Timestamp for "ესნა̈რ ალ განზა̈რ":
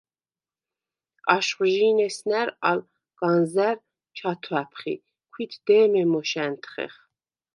2.07-3.77